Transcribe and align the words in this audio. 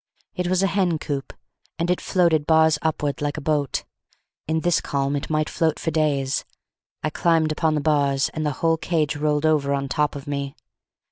It 0.33 0.47
was 0.47 0.63
a 0.63 0.73
hen 0.73 0.97
coop, 0.97 1.31
and 1.77 1.91
it 1.91 2.01
floated 2.01 2.47
bars 2.47 2.79
upwards 2.81 3.21
like 3.21 3.37
a 3.37 3.39
boat. 3.39 3.83
In 4.47 4.61
this 4.61 4.81
calm 4.81 5.15
it 5.15 5.29
might 5.29 5.47
float 5.47 5.77
for 5.77 5.91
days. 5.91 6.43
I 7.03 7.11
climbed 7.11 7.51
upon 7.51 7.75
the 7.75 7.81
bars 7.81 8.27
and 8.29 8.43
the 8.43 8.49
whole 8.65 8.77
cage 8.77 9.15
rolled 9.15 9.45
over 9.45 9.75
on 9.75 9.87
top 9.89 10.15
of 10.15 10.25
me. 10.25 10.55